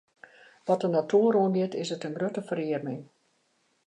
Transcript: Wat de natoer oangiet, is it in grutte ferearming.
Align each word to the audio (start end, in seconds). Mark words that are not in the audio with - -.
Wat 0.67 0.81
de 0.83 0.87
natoer 0.93 1.33
oangiet, 1.41 1.73
is 1.83 1.89
it 1.95 2.05
in 2.07 2.15
grutte 2.17 2.41
ferearming. 2.49 3.01